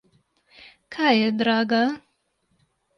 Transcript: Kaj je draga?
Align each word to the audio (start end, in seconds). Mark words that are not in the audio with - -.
Kaj 0.97 1.13
je 1.17 1.29
draga? 1.45 1.85